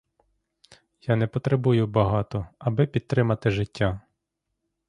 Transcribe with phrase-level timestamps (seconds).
[1.01, 4.01] Я не потребую багато— аби підтримати життя.